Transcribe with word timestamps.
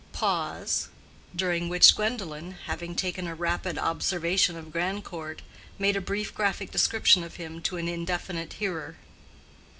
(Pause, 0.13 0.87
during 1.35 1.69
which 1.69 1.95
Gwendolen, 1.95 2.53
having 2.65 2.95
taken 2.95 3.27
a 3.27 3.35
rapid 3.35 3.77
observation 3.77 4.55
of 4.57 4.71
Grandcourt, 4.71 5.43
made 5.77 5.95
a 5.95 6.01
brief 6.01 6.33
graphic 6.33 6.71
description 6.71 7.23
of 7.23 7.35
him 7.35 7.61
to 7.61 7.77
an 7.77 7.87
indefinite 7.87 8.53
hearer.) 8.53 8.97